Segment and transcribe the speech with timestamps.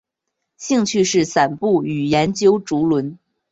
[0.57, 3.19] 兴趣是散步与研究竹轮。